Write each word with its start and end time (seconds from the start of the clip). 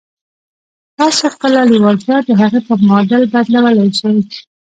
تاسې 0.97 1.25
خپله 1.35 1.59
لېوالتیا 1.71 2.17
د 2.27 2.29
هغې 2.41 2.59
په 2.67 2.73
معادل 2.87 3.23
بدلولای 3.33 3.89
شئ 3.99 4.15